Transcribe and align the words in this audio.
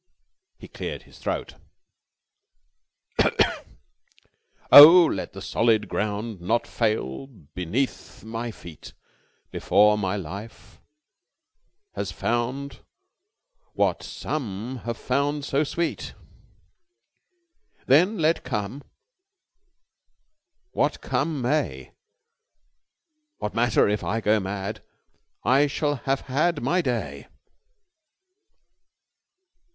He 0.57 0.67
cleared 0.67 1.03
his 1.03 1.19
throat. 1.19 1.53
"'Oh 4.71 5.05
let 5.05 5.33
the 5.33 5.43
solid 5.43 5.87
ground 5.87 6.41
Not 6.41 6.65
fail 6.65 7.27
beneath 7.27 8.23
my 8.23 8.49
feet 8.49 8.93
Before 9.51 9.99
my 9.99 10.15
life 10.15 10.81
has 11.93 12.11
found 12.11 12.79
What 13.73 14.01
some 14.01 14.77
have 14.85 14.97
found 14.97 15.45
so 15.45 15.63
sweet; 15.63 16.15
Then 17.85 18.17
let 18.17 18.43
come 18.43 18.81
what 20.71 20.99
come 21.01 21.43
may, 21.43 21.91
What 23.37 23.53
matter 23.53 23.87
if 23.87 24.03
I 24.03 24.19
go 24.19 24.39
mad, 24.39 24.81
I 25.43 25.67
shall 25.67 25.97
have 26.05 26.21
had 26.21 26.63
my 26.63 26.81
day. 26.81 27.27